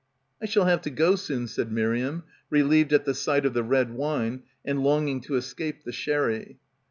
[0.41, 3.91] "I shall have to go soon," said Miriam, relieved at the sight of the red
[3.93, 6.57] wine and longing to escape the sherry.